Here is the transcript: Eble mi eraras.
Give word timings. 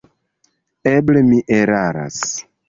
Eble 0.93 1.23
mi 1.27 1.43
eraras. 1.59 2.19